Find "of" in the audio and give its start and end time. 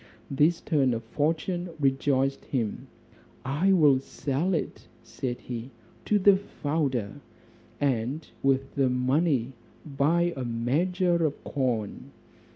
0.95-1.03, 11.23-11.43